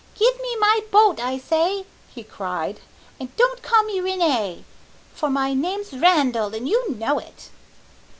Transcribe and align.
"Give 0.17 0.35
me 0.41 0.55
my 0.55 0.79
boat, 0.91 1.19
I 1.19 1.37
say," 1.37 1.85
he 2.11 2.23
cried, 2.23 2.79
"and 3.19 3.35
don't 3.35 3.61
call 3.61 3.83
me 3.83 3.99
René, 3.99 4.63
for 5.13 5.29
my 5.29 5.53
name's 5.53 5.93
Randall 5.93 6.55
and 6.55 6.67
you 6.67 6.95
know 6.95 7.19
it!" 7.19 7.51